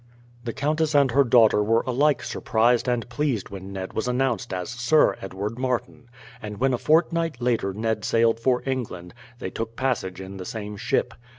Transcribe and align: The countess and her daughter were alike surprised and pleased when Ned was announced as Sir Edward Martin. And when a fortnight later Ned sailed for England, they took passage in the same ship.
The 0.45 0.51
countess 0.51 0.95
and 0.95 1.11
her 1.11 1.23
daughter 1.23 1.61
were 1.61 1.83
alike 1.85 2.23
surprised 2.23 2.87
and 2.87 3.07
pleased 3.07 3.49
when 3.49 3.71
Ned 3.71 3.93
was 3.93 4.07
announced 4.07 4.51
as 4.51 4.67
Sir 4.69 5.15
Edward 5.21 5.59
Martin. 5.59 6.09
And 6.41 6.57
when 6.59 6.73
a 6.73 6.79
fortnight 6.79 7.39
later 7.39 7.71
Ned 7.71 8.03
sailed 8.03 8.39
for 8.39 8.63
England, 8.65 9.13
they 9.37 9.51
took 9.51 9.75
passage 9.75 10.19
in 10.19 10.37
the 10.37 10.43
same 10.45 10.75
ship. 10.75 11.13